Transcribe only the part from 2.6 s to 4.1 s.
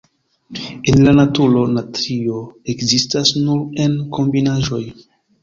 ekzistas nur en